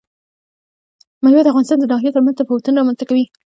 [1.23, 3.25] مېوې د افغانستان د ناحیو ترمنځ تفاوتونه رامنځ ته کوي.